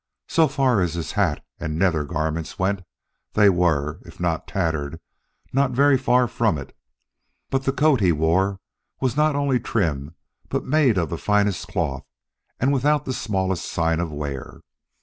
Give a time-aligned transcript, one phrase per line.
[0.27, 2.81] So far as his hat and nether garments went,
[3.33, 4.99] they were, if not tattered,
[5.53, 6.75] not very far from it;
[7.51, 8.59] but the coat he wore
[8.99, 10.15] was not only trim
[10.49, 12.03] but made of the finest cloth
[12.59, 14.61] and without the smallest sign of wear.